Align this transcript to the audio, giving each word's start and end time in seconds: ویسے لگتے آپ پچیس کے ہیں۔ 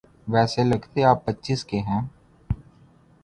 ویسے 0.27 0.63
لگتے 0.63 1.03
آپ 1.03 1.25
پچیس 1.25 1.63
کے 1.65 1.79
ہیں۔ 1.79 2.01